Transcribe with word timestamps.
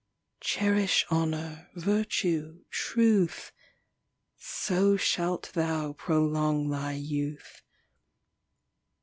Cherish 0.39 1.05
honour, 1.11 1.69
virtue, 1.75 2.63
truth, 2.71 3.51
So 4.35 4.97
shalt 4.97 5.51
thou 5.53 5.93
prolong 5.93 6.69
thy 6.71 6.93
youth. 6.93 7.61